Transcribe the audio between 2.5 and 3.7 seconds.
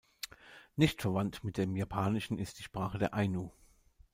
die Sprache der Ainu.